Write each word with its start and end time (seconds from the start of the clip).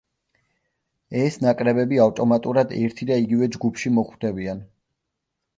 ეს 1.23 1.37
ნაკრებები 1.43 2.01
ავტომატურად 2.07 2.75
ერთი 2.81 3.09
და 3.13 3.21
იგივე 3.27 3.53
ჯგუფში 3.57 3.93
მოხვდებიან. 3.99 4.69